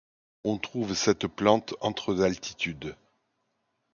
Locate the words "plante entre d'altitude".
1.27-2.95